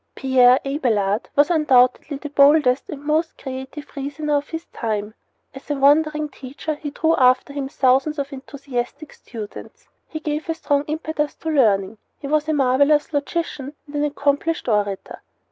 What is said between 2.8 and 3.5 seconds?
and most